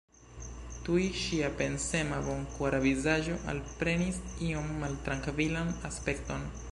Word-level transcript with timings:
Tuj 0.85 1.01
ŝia 1.23 1.49
pensema, 1.59 2.21
bonkora 2.29 2.79
vizaĝo 2.87 3.37
alprenis 3.53 4.19
iom 4.49 4.73
maltrankvilan 4.85 5.71
aspekton. 5.91 6.53